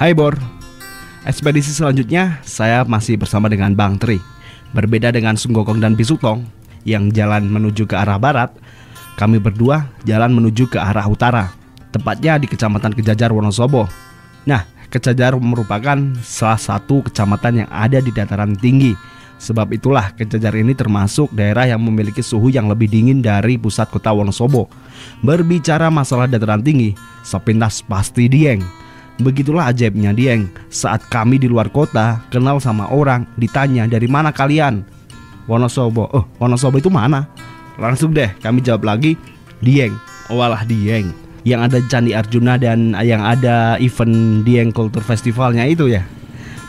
[0.00, 0.32] Hai Bor,
[1.28, 4.16] ekspedisi selanjutnya saya masih bersama dengan Bang Tri.
[4.72, 6.40] Berbeda dengan Sunggokong dan Bisutong
[6.88, 8.48] yang jalan menuju ke arah barat,
[9.20, 11.52] kami berdua jalan menuju ke arah utara,
[11.92, 13.92] tepatnya di Kecamatan Kejajar Wonosobo.
[14.48, 18.96] Nah, Kejajar merupakan salah satu kecamatan yang ada di dataran tinggi.
[19.36, 24.16] Sebab itulah Kejajar ini termasuk daerah yang memiliki suhu yang lebih dingin dari pusat kota
[24.16, 24.64] Wonosobo.
[25.20, 28.79] Berbicara masalah dataran tinggi, sepintas pasti Dieng.
[29.20, 30.48] Begitulah ajaibnya Dieng.
[30.72, 34.80] Saat kami di luar kota, kenal sama orang, ditanya dari mana kalian?
[35.44, 36.08] Wonosobo.
[36.08, 37.28] Oh, Wonosobo itu mana?
[37.76, 39.20] Langsung deh kami jawab lagi,
[39.60, 39.92] Dieng.
[40.32, 41.12] Walah Dieng
[41.44, 46.04] yang ada Candi Arjuna dan yang ada event Dieng Culture Festivalnya itu ya.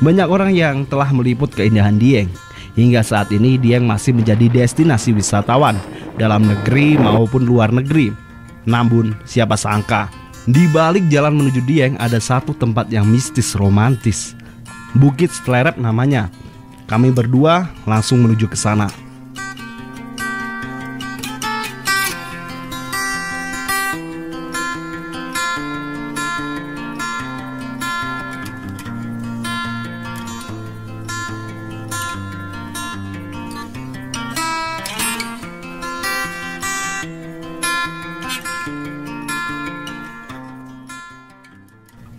[0.02, 2.31] Banyak orang yang telah meliput keindahan Dieng.
[2.75, 5.75] Hingga saat ini Dieng masih menjadi destinasi wisatawan
[6.15, 8.11] dalam negeri maupun luar negeri.
[8.63, 14.34] Namun siapa sangka di balik jalan menuju Dieng ada satu tempat yang mistis romantis.
[14.98, 16.33] Bukit Steleret namanya.
[16.89, 18.89] Kami berdua langsung menuju ke sana.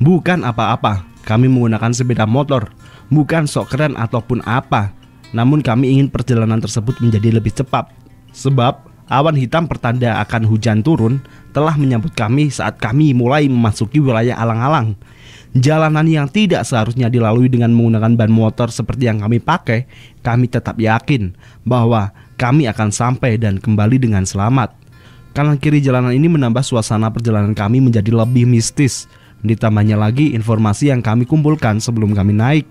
[0.02, 2.74] Bukan apa-apa, kami menggunakan sepeda motor,
[3.06, 4.90] bukan sok keren ataupun apa.
[5.30, 7.86] Namun kami ingin perjalanan tersebut menjadi lebih cepat.
[8.34, 11.22] Sebab awan hitam pertanda akan hujan turun
[11.54, 14.98] telah menyambut kami saat kami mulai memasuki wilayah alang-alang.
[15.54, 19.86] Jalanan yang tidak seharusnya dilalui dengan menggunakan ban motor seperti yang kami pakai,
[20.26, 21.30] kami tetap yakin
[21.62, 22.10] bahwa
[22.42, 24.74] kami akan sampai dan kembali dengan selamat.
[25.30, 29.06] Kanan kiri jalanan ini menambah suasana perjalanan kami menjadi lebih mistis
[29.42, 32.66] Ditambahnya lagi informasi yang kami kumpulkan sebelum kami naik.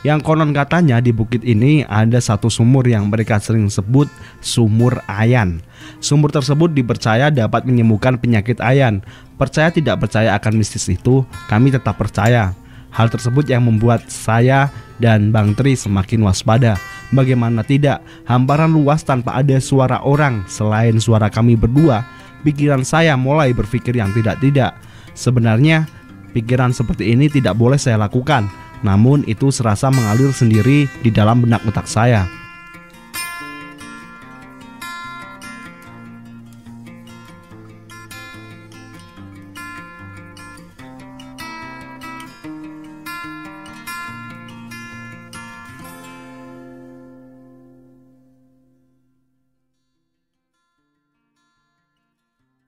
[0.00, 4.08] Yang konon katanya di bukit ini ada satu sumur yang mereka sering sebut
[4.40, 5.60] sumur ayan.
[6.00, 9.04] Sumur tersebut dipercaya dapat menyembuhkan penyakit ayan.
[9.36, 12.56] Percaya tidak percaya akan mistis itu, kami tetap percaya.
[12.90, 16.80] Hal tersebut yang membuat saya dan Bang Tri semakin waspada.
[17.12, 22.08] Bagaimana tidak, hamparan luas tanpa ada suara orang selain suara kami berdua,
[22.40, 24.74] pikiran saya mulai berpikir yang tidak-tidak.
[25.12, 25.99] Sebenarnya
[26.30, 28.46] Pikiran seperti ini tidak boleh saya lakukan,
[28.86, 32.30] namun itu serasa mengalir sendiri di dalam benak otak saya.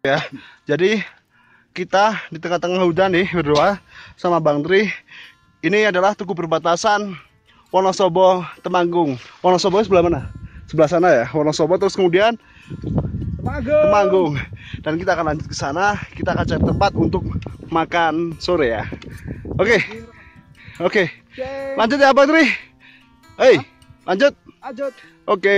[0.03, 0.19] ya
[0.67, 1.07] jadi
[1.73, 3.81] kita di tengah-tengah hujan nih berdua
[4.21, 4.93] sama Bang Tri.
[5.65, 7.17] Ini adalah tugu perbatasan
[7.73, 9.17] Wonosobo Temanggung.
[9.41, 10.21] Wonosobo sebelah mana?
[10.69, 11.25] Sebelah sana ya.
[11.33, 12.37] Wonosobo terus kemudian
[13.41, 13.83] Temanggung.
[13.89, 14.33] Temanggung.
[14.85, 15.97] Dan kita akan lanjut ke sana.
[16.13, 17.25] Kita akan cari tempat untuk
[17.73, 18.85] makan sore ya.
[19.57, 19.81] Oke.
[20.79, 21.09] Oke.
[21.81, 22.45] Lanjut ya Bang Tri.
[23.41, 23.57] Hei,
[24.05, 24.37] lanjut.
[24.61, 24.93] Lanjut.
[25.25, 25.57] Oke.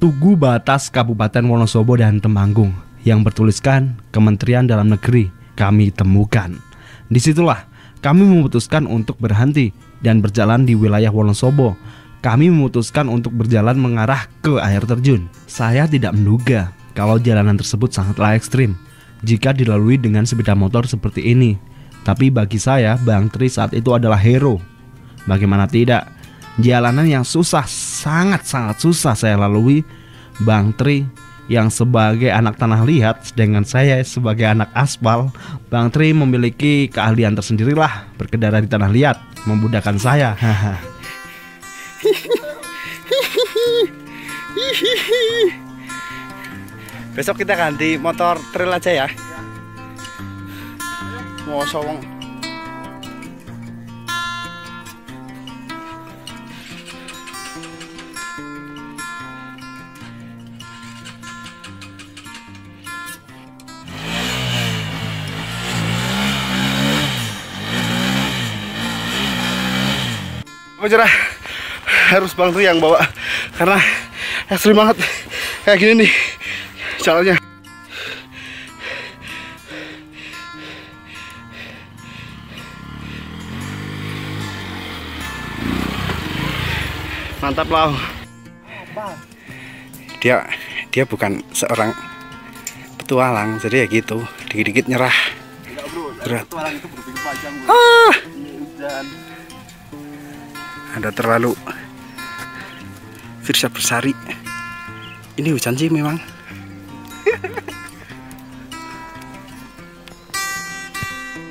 [0.00, 2.72] Tugu Batas Kabupaten Wonosobo dan Temanggung
[3.04, 5.28] yang bertuliskan Kementerian Dalam Negeri
[5.60, 6.56] kami temukan.
[7.12, 7.68] Di situlah
[8.00, 11.76] kami memutuskan untuk berhenti dan berjalan di wilayah Wonosobo.
[12.24, 15.28] Kami memutuskan untuk berjalan mengarah ke air terjun.
[15.44, 18.80] Saya tidak menduga kalau jalanan tersebut sangatlah ekstrim
[19.20, 21.60] jika dilalui dengan sepeda motor seperti ini.
[22.08, 24.64] Tapi bagi saya, Bang Tri saat itu adalah hero.
[25.28, 26.08] Bagaimana tidak?
[26.58, 29.86] Jalanan yang susah, sangat-sangat susah saya lalui
[30.42, 31.06] Bang Tri
[31.46, 35.30] yang sebagai anak tanah liat dengan saya sebagai anak aspal
[35.70, 40.34] Bang Tri memiliki keahlian tersendirilah berkendara di tanah liat memudahkan saya
[47.10, 49.08] Besok kita ganti motor trail aja ya.
[51.44, 52.09] Mau sowong.
[70.80, 71.12] Cerah?
[72.10, 73.04] Harus Bang Tri yang bawa
[73.54, 73.76] karena
[74.48, 74.96] ekstrim banget
[75.62, 76.12] kayak gini nih
[77.04, 77.36] jalannya.
[87.40, 87.92] Mantap lah.
[90.20, 90.44] dia
[90.92, 91.96] dia bukan seorang
[93.00, 94.20] petualang jadi ya gitu
[94.52, 95.16] dikit-dikit nyerah
[95.64, 96.44] Enggak bro, Berat.
[96.44, 97.72] petualang itu berpikir panjang bro.
[97.72, 99.04] ah hujan.
[100.96, 101.54] Ada terlalu
[103.46, 104.14] Firsa Bersari.
[105.38, 106.18] Ini hujan sih memang.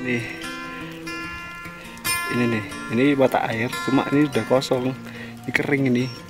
[0.04, 0.24] Nih.
[2.30, 2.64] Ini nih.
[2.94, 3.68] Ini mata air.
[3.84, 4.94] Cuma ini udah kosong.
[5.44, 6.29] Ini kering ini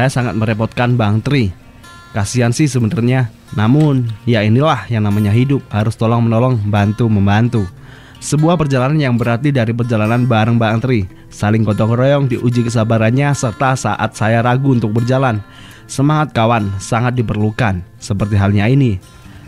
[0.00, 1.52] Saya sangat merepotkan Bang Tri.
[2.16, 3.28] Kasihan sih sebenarnya.
[3.52, 7.68] Namun, ya inilah yang namanya hidup, harus tolong menolong, bantu membantu.
[8.16, 13.76] Sebuah perjalanan yang berarti dari perjalanan bareng Bang Tri, saling gotong royong diuji kesabarannya serta
[13.76, 15.44] saat saya ragu untuk berjalan.
[15.84, 18.96] Semangat kawan sangat diperlukan, seperti halnya ini.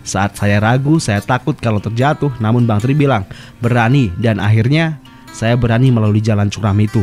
[0.04, 3.24] Saat saya ragu, saya takut kalau terjatuh, namun Bang Tri bilang,
[3.64, 5.00] berani dan akhirnya
[5.32, 7.00] saya berani melalui jalan curam itu.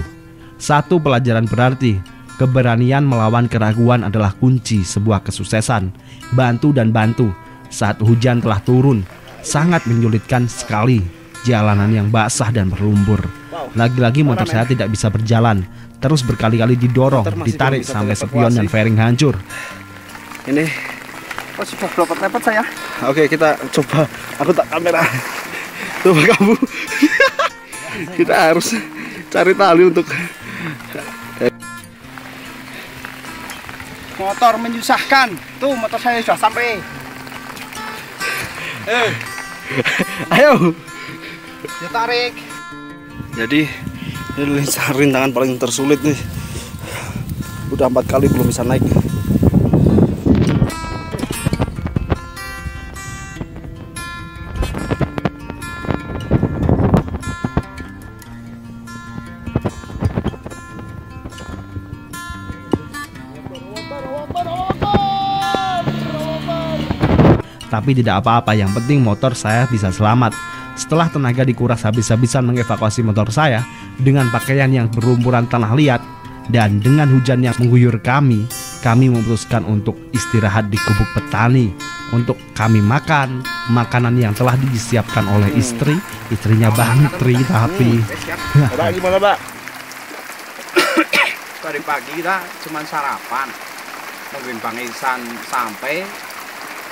[0.61, 5.91] Satu pelajaran berarti keberanian melawan keraguan adalah kunci sebuah kesuksesan.
[6.31, 7.27] Bantu dan bantu.
[7.67, 9.03] Saat hujan telah turun
[9.43, 11.03] sangat menyulitkan sekali
[11.43, 13.21] jalanan yang basah dan berlumpur.
[13.75, 15.67] Lagi-lagi motor saya tidak bisa berjalan,
[16.01, 19.37] terus berkali-kali didorong, ditarik sampai spion dan fairing hancur.
[20.49, 20.65] ini.
[21.59, 22.63] Oh sudah lepet-lepet saya.
[23.03, 24.07] Oke kita coba.
[24.39, 25.03] Aku tak kamera.
[25.99, 26.55] Coba kamu.
[28.15, 28.79] Kita harus
[29.27, 30.07] cari tali untuk
[34.19, 35.31] motor menyusahkan.
[35.63, 36.77] Tuh motor saya sudah sampai.
[38.85, 39.11] Eh.
[40.35, 40.75] Ayo.
[41.79, 42.35] Ya tarik.
[43.39, 43.63] Jadi
[44.35, 46.19] ini rintangan paling tersulit nih.
[47.71, 48.83] Udah empat kali belum bisa naik
[67.79, 70.35] Tapi tidak apa-apa, yang penting motor saya bisa selamat.
[70.75, 73.63] Setelah tenaga dikuras habis-habisan mengevakuasi motor saya
[73.95, 76.03] dengan pakaian yang berlumpuran tanah liat
[76.51, 78.43] dan dengan hujan yang mengguyur kami,
[78.83, 81.71] kami memutuskan untuk istirahat di gubuk petani
[82.11, 85.95] untuk kami makan makanan yang telah disiapkan oleh istri,
[86.27, 87.95] istrinya Bang Tri tapi
[88.75, 89.37] Pak gimana pak?
[91.63, 93.47] Tadi pagi kita cuma sarapan
[94.35, 96.28] Nungguin Bang Isan sampai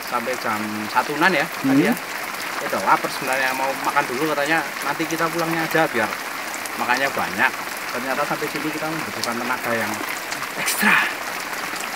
[0.08, 1.94] Sampai jam satuan ya tadi ya.
[2.58, 6.10] Ya udah lapar sebenarnya mau makan dulu katanya Nanti kita pulangnya aja biar
[6.80, 7.52] makannya banyak.
[7.94, 9.92] Ternyata sampai sini kita membutuhkan tenaga yang
[10.58, 10.96] ekstra.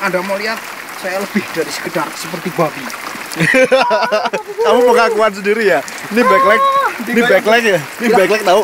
[0.01, 0.57] Anda mau lihat
[1.01, 2.83] saya lebih dari sekedar seperti babi.
[4.65, 5.79] Kamu pengakuan sendiri ya?
[6.11, 6.63] Ini backlight,
[7.07, 7.79] ini backlight ya?
[8.03, 8.63] Ini backlight tahu?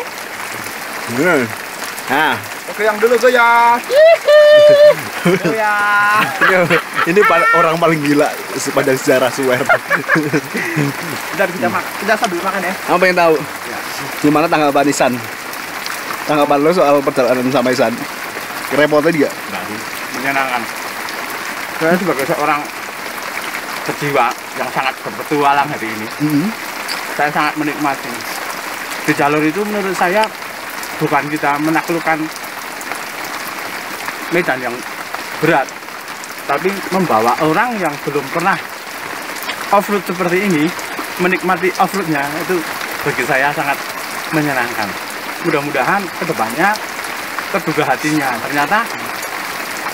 [1.08, 1.44] Hmm.
[2.12, 2.36] Nah,
[2.68, 3.80] Oke yang dulu goyang
[5.48, 6.68] Goyang
[7.08, 7.20] ini,
[7.56, 8.28] orang paling gila
[8.60, 9.64] sepanjang sejarah swear.
[11.32, 13.36] Bentar kita, mak kita sambil makan ya Kamu pengen tahu?
[14.20, 15.14] Gimana tanggapan Isan?
[16.28, 17.96] Tanggapan lo soal perjalanan sama Isan?
[18.68, 19.32] Kerepotan juga?
[20.18, 20.62] menyenangkan.
[21.78, 22.60] Saya sebagai seorang
[23.88, 24.26] berjiwa
[24.60, 26.50] yang sangat berpetualang hari ini, Hmm.
[27.16, 28.12] saya sangat menikmati.
[29.08, 30.28] Di jalur itu menurut saya
[31.00, 32.20] bukan kita menaklukkan
[34.36, 34.76] medan yang
[35.40, 35.70] berat,
[36.48, 38.56] tapi membawa orang yang belum pernah
[39.76, 40.64] off-road seperti ini
[41.20, 42.56] menikmati off-roadnya itu
[43.04, 43.76] bagi saya sangat
[44.32, 44.88] menyenangkan.
[45.44, 46.72] Mudah-mudahan ke depannya
[47.52, 48.32] terduga hatinya.
[48.48, 48.80] Ternyata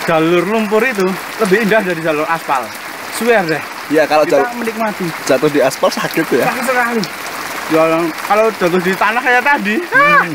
[0.06, 1.06] jalur lumpur itu
[1.42, 2.66] lebih indah dari jalur aspal.
[3.14, 3.62] Swear deh,
[3.94, 5.06] Ya kalau kita jatuh, menikmati.
[5.30, 6.46] jatuh di aspal sakit ya.
[6.50, 7.04] Sakit sekali.
[7.72, 7.84] Ya,
[8.28, 10.26] kalau jatuh di tanah kayak tadi, ah,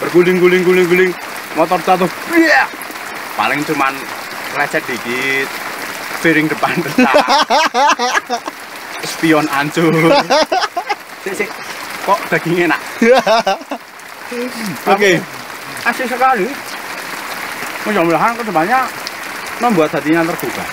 [0.00, 1.12] berguling-guling guling-guling,
[1.58, 2.64] motor jatuh, iya.
[3.36, 3.92] paling cuman
[4.56, 5.48] lecet dikit,
[6.24, 7.16] piring depan retak,
[9.16, 9.92] spion hancur.
[11.24, 11.50] Sik, sik,
[12.08, 12.80] kok dagingnya enak?
[14.92, 15.20] Oke.
[15.86, 16.50] Asik sekali.
[17.86, 18.90] Mudah-mudahan ke depannya
[19.62, 20.64] membuat hatinya terbuka.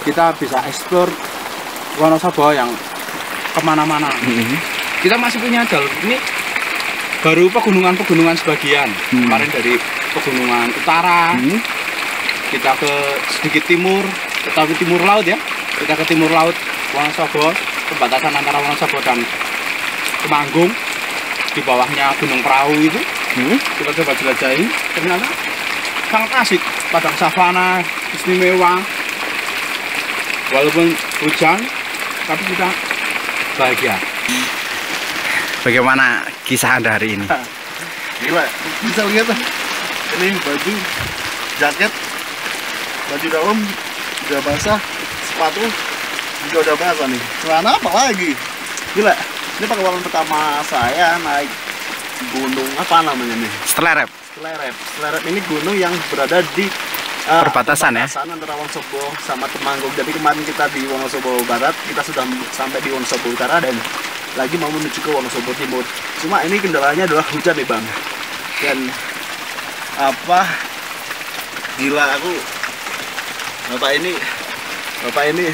[0.00, 1.12] Kita bisa eksplor
[2.00, 2.72] Wonosobo yang
[3.52, 4.08] ke mana-mana.
[5.04, 6.16] Kita masih punya jalur ini
[7.20, 8.88] baru pegunungan-pegunungan sebagian.
[9.12, 9.28] Hmm.
[9.28, 9.74] Kemarin dari
[10.16, 11.60] pegunungan utara, Hmm.
[12.50, 12.92] Kita ke
[13.38, 14.02] sedikit timur,
[14.42, 15.38] kita ke timur laut ya.
[15.78, 16.52] Kita ke timur laut
[16.92, 17.54] Wonosobo,
[17.94, 19.22] perbatasan antara Wonosobo dan
[20.26, 20.70] Temanggung.
[21.54, 23.00] Di bawahnya Gunung Perahu itu.
[23.30, 23.58] Hmm.
[23.78, 24.66] kita coba jelajahi.
[24.98, 25.26] Ternyata
[26.10, 26.62] sangat asik.
[26.90, 27.78] Padang savana
[28.18, 28.82] istimewa.
[30.50, 30.90] Walaupun
[31.22, 31.58] hujan
[32.26, 32.68] tapi kita
[33.54, 33.94] bahagia.
[35.62, 37.26] Bagaimana kisah anda hari ini?
[38.20, 38.44] Gila
[38.82, 39.30] bisa lihat
[40.18, 40.72] ini baju
[41.56, 42.09] jaket
[43.10, 43.58] baju dalam
[44.30, 44.78] udah basah
[45.26, 45.64] sepatu
[46.46, 47.22] juga udah basah nih.
[47.42, 48.30] Celana apa lagi?
[48.94, 49.14] Gila
[49.60, 51.50] ini pengalaman pertama saya naik
[52.32, 53.52] gunung apa namanya nih?
[53.68, 54.74] Setelah rap Selerep.
[54.96, 56.64] Selerep ini gunung yang berada di
[57.28, 58.06] uh, Perbatasan ya?
[58.08, 59.92] perbatasan antara Wonosobo sama Temanggung.
[59.98, 62.24] Jadi kemarin kita di Wonosobo Barat kita sudah
[62.54, 63.76] sampai di Wonosobo Utara dan
[64.38, 65.84] lagi mau menuju ke Wonosobo Timur.
[66.24, 67.84] Cuma ini kendalanya adalah hujan nih bang.
[68.64, 68.78] Dan
[69.98, 70.40] apa?
[71.76, 72.32] Gila aku
[73.70, 74.12] bapak ini
[75.06, 75.46] bapak ini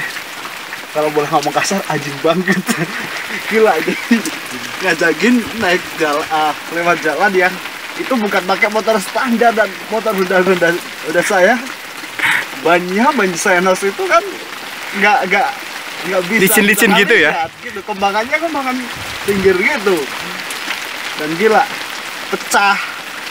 [0.96, 2.56] kalau boleh ngomong kasar anjing banget.
[3.52, 4.16] Gila jadi
[4.80, 7.52] ngajakin naik jalan ah, lewat jalan yang
[8.00, 10.72] itu bukan pakai motor standar dan motor Honda Honda
[11.12, 11.60] udah saya
[12.64, 14.24] bannya ban Senos itu kan
[14.96, 15.48] nggak nggak
[16.08, 17.44] nggak bisa Licin-licin gitu ya?
[17.60, 17.80] gitu.
[17.84, 18.76] Kembangannya kembangan
[19.28, 19.96] pinggir gitu.
[21.20, 21.64] Dan gila
[22.32, 22.76] pecah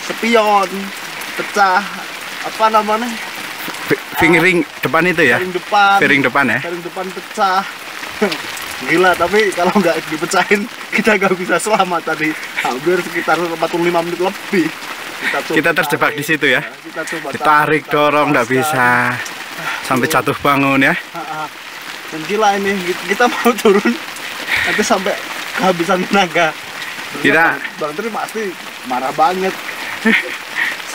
[0.06, 0.70] spion
[1.38, 1.82] pecah
[2.46, 3.10] apa namanya
[4.16, 5.38] fingering depan itu ya?
[5.38, 5.98] Fairing depan.
[5.98, 6.60] Fairing depan ya?
[6.62, 7.62] Fairing depan pecah.
[8.92, 10.62] Gila tapi kalau nggak dipecahin
[10.92, 12.30] kita nggak bisa selamat tadi.
[12.62, 14.68] Hampir sekitar 45 menit lebih.
[15.16, 16.20] Kita, kita terjebak tarik.
[16.20, 16.62] di situ ya?
[16.84, 19.16] Kita coba ditarik kita dorong nggak bisa.
[19.82, 20.94] Sampai jatuh bangun ya?
[22.12, 22.76] Dan gila ini
[23.08, 23.92] kita mau turun
[24.66, 25.16] nanti sampai
[25.56, 26.52] kehabisan tenaga.
[27.24, 28.44] Kita- Bang- Bang Tri pasti
[28.86, 29.56] marah banget.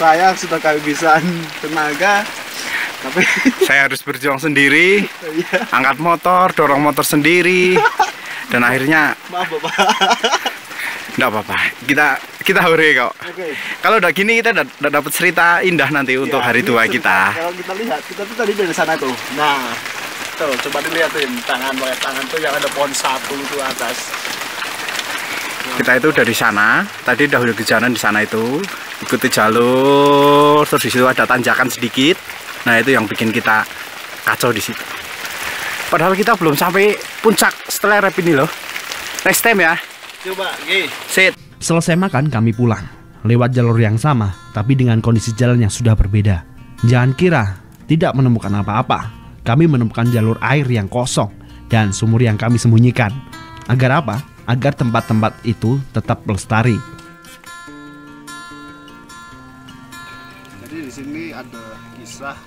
[0.00, 1.20] Saya sudah kehabisan
[1.60, 2.24] tenaga
[3.00, 3.24] tapi
[3.68, 5.58] saya harus berjuang sendiri iya.
[5.72, 7.80] angkat motor dorong motor sendiri
[8.50, 9.74] dan akhirnya maaf bapak.
[11.18, 11.56] Nggak apa-apa.
[11.84, 12.06] Kita
[12.46, 13.12] kita hore kok.
[13.28, 13.52] Oke.
[13.82, 16.82] Kalau udah gini kita udah, udah dapet cerita indah nanti untuk Ya, hari ini tua
[16.86, 17.18] kita.
[17.34, 19.14] Kalau kita lihat, kita tuh tadi dari sana tuh.
[19.34, 19.74] Nah,
[20.38, 23.98] tuh coba dilihatin tangan pakai tangan tuh yang ada pohon satu itu atas.
[25.76, 26.86] kita itu dari sana.
[27.04, 28.62] Tadi udah udah jalan di sana itu
[29.00, 32.20] ikuti jalur terus di situ ada tanjakan sedikit
[32.68, 33.64] nah itu yang bikin kita
[34.26, 34.82] kacau di situ
[35.88, 38.48] padahal kita belum sampai puncak setelah rap ini loh
[39.24, 39.74] next time ya
[40.20, 40.84] Coba, Gi.
[41.08, 45.92] sit Selesai makan kami pulang lewat jalur yang sama tapi dengan kondisi jalan yang sudah
[45.92, 46.44] berbeda.
[46.88, 47.44] Jangan kira
[47.84, 49.12] tidak menemukan apa-apa.
[49.44, 51.28] Kami menemukan jalur air yang kosong
[51.68, 53.12] dan sumur yang kami sembunyikan.
[53.68, 54.24] Agar apa?
[54.48, 56.76] Agar tempat-tempat itu tetap lestari.
[60.70, 62.38] Jadi di sini ada kisah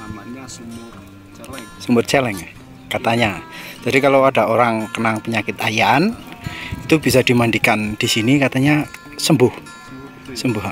[0.00, 0.96] namanya sumur
[1.36, 1.64] celeng.
[1.76, 2.48] sumber celeng ya,
[2.88, 3.44] katanya.
[3.84, 6.16] Jadi kalau ada orang kena penyakit ayan
[6.88, 8.88] itu bisa dimandikan di sini katanya
[9.20, 9.52] sembuh.
[9.52, 10.40] Sumur ya.
[10.40, 10.64] sembuh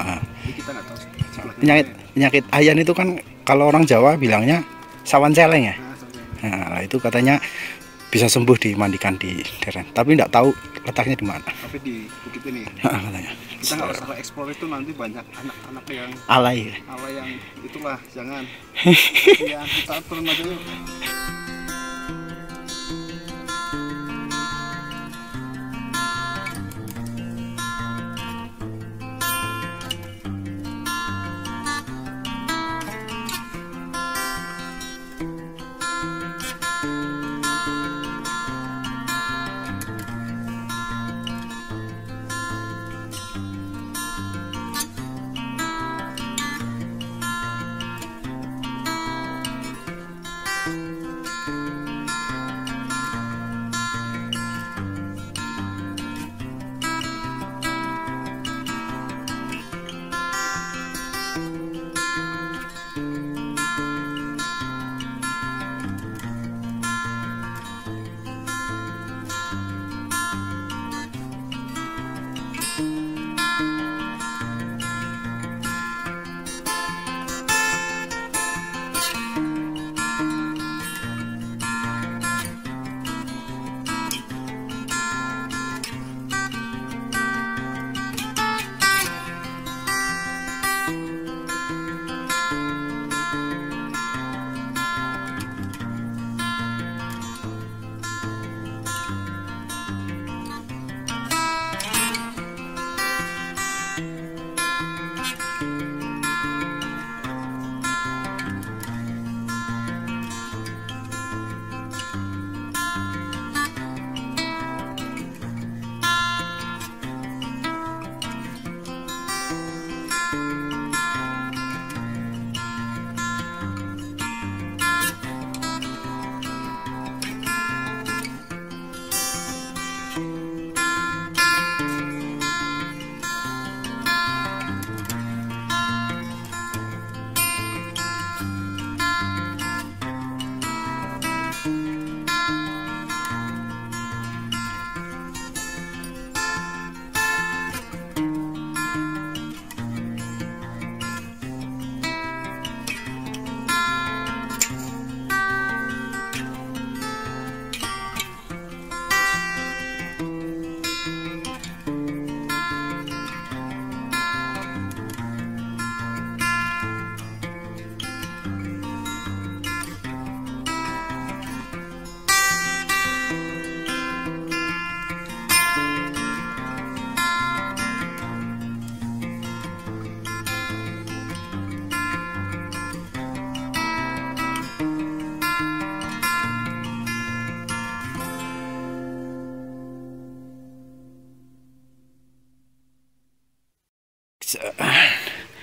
[0.57, 0.97] kita tahu
[1.37, 1.61] salahnya.
[1.61, 1.87] penyakit
[2.17, 4.65] penyakit ayan itu kan kalau orang Jawa bilangnya
[5.05, 5.77] sawan celeng ya.
[6.41, 7.37] Nah, itu katanya
[8.09, 10.49] bisa sembuh dimandikan di deren tapi tidak tahu
[10.89, 11.45] letaknya di mana.
[11.53, 16.11] Tapi di bukit ini Ha, katanya kita nggak usah eksplor itu nanti banyak anak-anak yang
[16.27, 16.75] alay ya.
[16.91, 17.31] ala yang
[17.63, 18.43] itulah jangan
[19.55, 21.22] ya kita turun aja yuk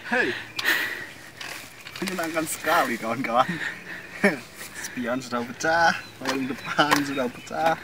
[0.10, 0.34] Hei,
[2.02, 3.46] menyenangkan sekali kawan-kawan.
[4.82, 7.78] Spion sudah pecah, paling depan sudah pecah.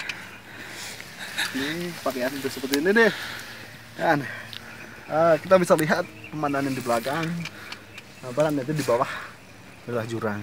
[1.54, 3.14] Ini pakaian sudah seperti ini deh.
[3.94, 4.26] Kan,
[5.06, 6.02] ah, kita bisa lihat
[6.34, 7.30] pemandangan di belakang.
[8.26, 9.12] Nah, baran itu di bawah
[9.86, 10.42] adalah jurang.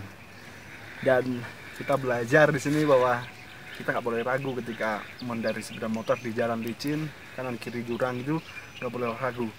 [1.02, 1.42] Dan
[1.82, 3.26] kita belajar di sini bahwa
[3.74, 8.38] kita nggak boleh ragu ketika mengendari sepeda motor di jalan licin kanan kiri jurang itu
[8.78, 9.50] nggak boleh ragu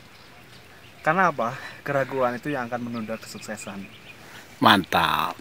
[1.04, 1.54] karena apa?
[1.84, 3.84] Keraguan itu yang akan menunda kesuksesan.
[4.64, 5.36] Mantap.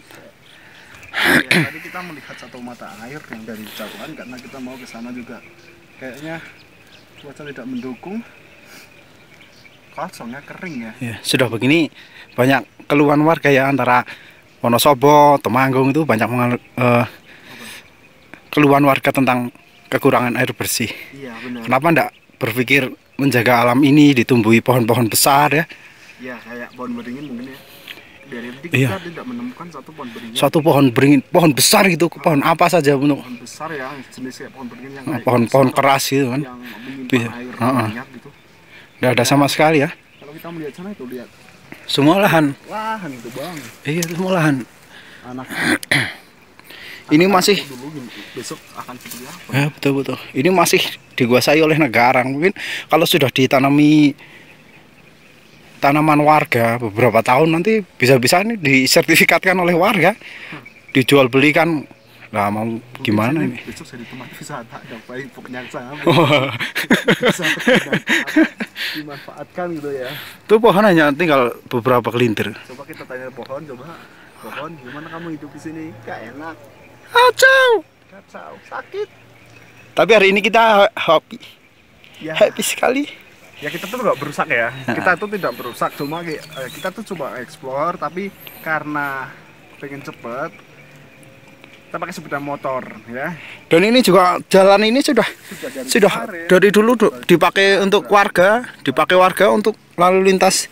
[1.13, 5.13] Ya, tadi kita melihat satu mata air yang dari jauhan karena kita mau ke sana
[5.13, 5.39] juga.
[6.01, 6.41] Kayaknya
[7.21, 8.19] cuaca tidak mendukung.
[9.93, 10.91] Kosongnya kering ya.
[10.97, 11.93] Ya, sudah begini
[12.33, 14.01] banyak keluhan warga ya antara
[14.65, 17.05] Wonosobo, Temanggung itu banyak mengal- eh,
[18.49, 19.53] keluhan warga tentang
[19.93, 20.89] kekurangan air bersih.
[21.13, 21.61] Iya benar.
[21.61, 22.09] Kenapa enggak
[22.41, 25.65] berpikir menjaga alam ini ditumbuhi pohon-pohon besar ya?
[26.17, 27.59] Iya kayak pohon beringin mungkin ya.
[28.23, 28.89] Dari tadi Iya.
[28.89, 30.33] kita tidak menemukan satu pohon beringin.
[30.33, 34.51] Suatu pohon beringin, pohon besar gitu, pohon apa saja untuk pohon besar ya, jenis kayak
[34.51, 36.41] pohon beringin yang kayak pohon-pohon besar, keras gitu kan.
[36.41, 37.29] yang menyimpan Iya.
[37.29, 37.87] air Heeh.
[37.91, 38.29] banyak gitu.
[39.03, 39.89] Ada sama sekali ya.
[39.91, 41.29] Kalau kita melihat sana itu lihat
[41.83, 42.55] Semua lahan.
[42.65, 43.55] lahan itu bang.
[43.83, 44.55] Iya, semua lahan.
[45.23, 45.45] Anak
[47.11, 47.59] Ini masih
[48.31, 49.49] besok akan seperti apa?
[49.51, 50.17] Ya betul betul.
[50.31, 50.79] Ini masih
[51.19, 52.23] dikuasai oleh negara.
[52.23, 52.55] Mungkin
[52.87, 54.15] kalau sudah ditanami
[55.83, 60.15] tanaman warga beberapa tahun nanti bisa-bisa ini disertifikatkan oleh warga,
[60.95, 61.83] dijual belikan.
[62.33, 62.65] Lah mau
[63.05, 63.61] gimana ini?
[63.61, 64.81] Besok saya wisata
[65.37, 66.01] pokoknya sama.
[66.09, 66.49] Oh.
[67.29, 68.57] Dimanfaat-
[68.97, 70.09] dimanfaatkan gitu ya.
[70.41, 72.57] Itu pohon hanya tinggal beberapa kelintir.
[72.73, 73.85] Coba kita tanya pohon, coba
[74.41, 75.83] pohon gimana kamu hidup di sini?
[76.09, 76.57] Gak enak,
[77.13, 77.69] Acau.
[78.09, 79.07] kacau, sakit.
[79.93, 81.37] Tapi hari ini kita happy,
[82.17, 83.05] Ya, happy sekali.
[83.57, 84.73] ya kita tuh nggak berusak ya.
[84.97, 88.27] Kita tuh tidak berusak, cuma eh, kita tuh coba explore, tapi
[88.59, 89.29] karena
[89.77, 90.49] pengen cepet,
[91.85, 93.37] kita pakai sepeda motor ya.
[93.67, 96.45] Dan ini juga jalan ini sudah Sudah dari sudah kemarin.
[96.49, 98.49] dari dulu du- dipakai untuk warga,
[98.81, 100.67] dipakai warga untuk lalu lintas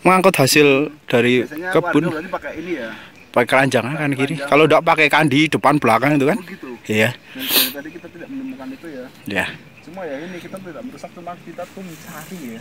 [0.00, 0.68] mengangkut hasil
[1.06, 2.04] dari Biasanya kebun.
[2.10, 2.90] warga pakai ini ya.
[3.32, 6.70] Pakai keranjang kan kiri kalau tidak pakai kandi depan belakang itu kan Begitu.
[6.86, 9.04] iya Dan dari tadi kita tidak menemukan itu ya.
[9.26, 9.46] ya
[9.82, 12.60] Cuma ya ini kita tidak merusak cuma kita tuh mencari ya.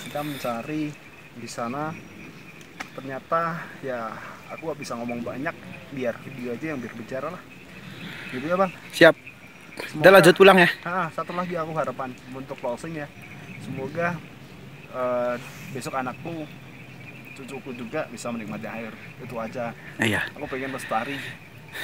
[0.00, 0.82] Kita mencari
[1.34, 1.92] di sana
[2.94, 3.40] ternyata
[3.82, 4.14] ya
[4.48, 5.54] aku gak bisa ngomong banyak
[5.90, 7.42] biar video aja yang berbicara lah.
[8.30, 8.70] Gitu ya bang.
[8.90, 9.14] siap
[9.74, 13.06] kita lanjut pulang ya Ah, satu lagi aku harapan untuk closing ya.
[13.60, 14.14] Semoga
[14.88, 15.34] eh,
[15.70, 16.46] besok anakku
[17.34, 18.92] cucuku juga bisa menikmati air.
[19.20, 19.74] Itu aja.
[19.98, 20.22] Iya.
[20.38, 21.18] Aku pengen lestari.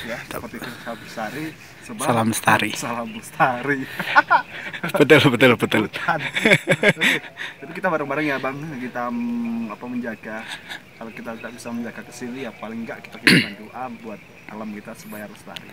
[0.07, 0.71] Ya seperti itu.
[0.71, 1.47] Salam lestari.
[1.83, 1.99] Salam
[2.31, 2.71] lestari.
[2.79, 3.81] salam lestari.
[4.81, 5.83] Betul betul betul.
[7.61, 10.39] Jadi kita bareng-bareng ya bang, kita mm, apa menjaga.
[10.97, 14.69] Kalau kita tidak bisa menjaga ke sini ya paling enggak kita kirimkan doa buat alam
[14.73, 15.69] kita supaya lestari.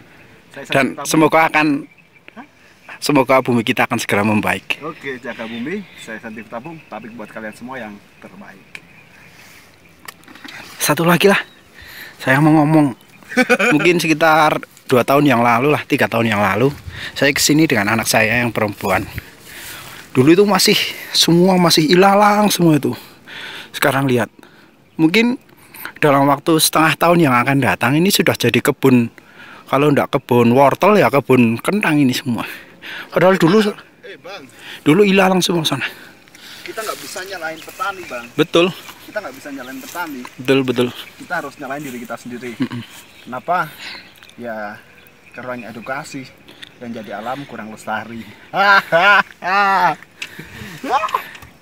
[0.51, 1.85] Saya dan semoga akan
[2.97, 4.81] semoga bumi kita akan segera membaik.
[4.81, 5.85] Oke, jaga bumi.
[6.01, 8.86] Saya Santi Tabung, tapi buat kalian semua yang terbaik.
[10.87, 11.39] Satu lagi lah.
[12.23, 12.95] Saya mau ngomong.
[13.75, 16.71] Mungkin sekitar dua tahun yang lalu lah tiga tahun yang lalu
[17.11, 19.03] saya ke sini dengan anak saya yang perempuan.
[20.15, 20.79] Dulu itu masih
[21.11, 22.95] semua masih ilalang semua itu.
[23.75, 24.31] Sekarang lihat.
[24.95, 25.35] Mungkin
[25.99, 29.11] dalam waktu setengah tahun yang akan datang ini sudah jadi kebun.
[29.67, 32.47] Kalau ndak kebun wortel ya kebun kentang ini semua.
[33.11, 33.59] Padahal dulu
[34.07, 34.15] Eh
[34.87, 35.83] dulu ilalang semua sana.
[36.63, 38.25] Kita nggak bisa nyalain petani bang.
[38.39, 38.71] betul
[39.17, 40.21] Kita nggak bisa nyalain petani.
[40.37, 42.53] betul betul Kita harus nyalain diri kita sendiri.
[43.25, 43.65] Kenapa?
[44.37, 44.77] Ya
[45.33, 46.29] kurang edukasi
[46.77, 48.21] dan jadi alam kurang lestari.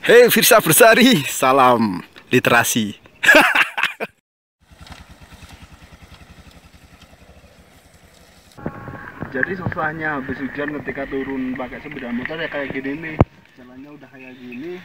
[0.03, 2.91] Hei Firsa Bersari, salam literasi.
[9.31, 13.15] Jadi susahnya habis hujan ketika turun pakai sepeda motor ya kayak gini nih.
[13.55, 14.75] Jalannya udah kayak gini.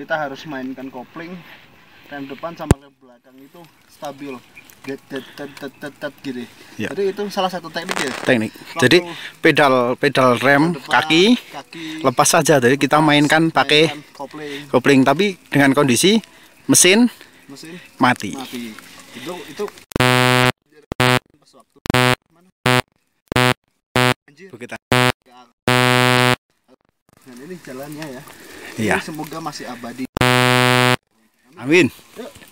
[0.00, 1.36] Kita harus mainkan kopling.
[2.12, 4.36] Rem depan sama rem belakang itu stabil.
[6.20, 6.44] Gini.
[6.76, 6.92] Ya.
[6.92, 8.12] Jadi itu salah satu teknik ya.
[8.28, 8.52] Teknik.
[8.76, 8.98] Jadi
[9.40, 12.60] pedal pedal rem Depan, kaki kaki lepas saja.
[12.60, 16.20] Jadi kita mainkan pakai kopling kopling tapi dengan kondisi
[16.68, 17.08] mesin
[17.48, 18.36] mesin mati.
[18.36, 18.76] mati.
[19.16, 19.64] Itu itu
[24.54, 24.76] waktu kita.
[27.26, 28.22] Dan ini jalannya ya.
[28.78, 28.96] Iya.
[29.02, 30.13] Semoga masih abadi.
[31.64, 31.90] Amin.
[32.18, 32.43] Yuk.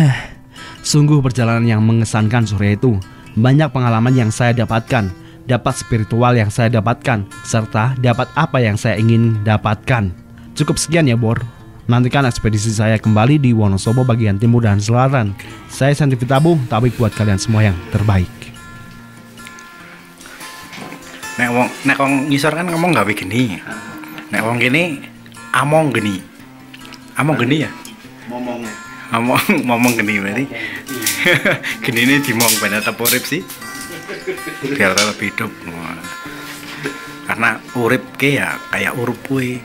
[0.90, 2.96] Sungguh perjalanan yang mengesankan sore itu.
[3.38, 5.06] Banyak pengalaman yang saya dapatkan,
[5.46, 10.10] dapat spiritual yang saya dapatkan, serta dapat apa yang saya ingin dapatkan.
[10.58, 11.38] Cukup sekian ya, Bor.
[11.86, 15.34] Nantikan ekspedisi saya kembali di Wonosobo bagian timur dan selatan.
[15.70, 18.40] Saya Santi Fitabu, tapi buat kalian semua yang terbaik.
[21.40, 23.56] nek wong nek wong ngisor kan ngomong gawe gini
[24.28, 25.00] nek wong gini
[25.56, 26.20] among geni
[27.16, 27.70] among geni ya
[28.28, 30.46] ngomongnya ngomong ngomong geni berarti.
[31.84, 33.42] Geni ini dimong banyak tetap urip sih.
[34.74, 35.52] Biar tetap hidup.
[37.28, 39.60] Karena urip ke ya kayak urup kue.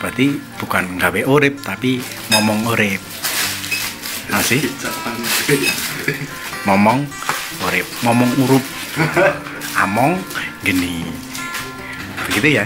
[0.00, 2.00] Berarti bukan gawe urip tapi
[2.34, 3.00] ngomong urip.
[4.28, 4.60] Nah sih?
[6.68, 7.06] Ngomong
[7.66, 7.86] urip.
[8.04, 8.64] Ngomong urup.
[9.86, 10.18] Among
[10.60, 11.20] geni
[12.30, 12.64] begitu ya